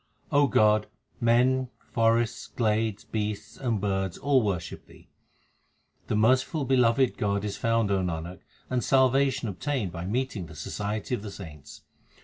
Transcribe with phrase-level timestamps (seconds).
[0.31, 0.87] God,
[1.19, 5.09] men, forests, glades, beasts, and birds all worship Thee.
[6.07, 10.55] The merciful beloved God is found, O Nanak, and salva tion obtained by meeting the
[10.55, 11.83] society of the saints.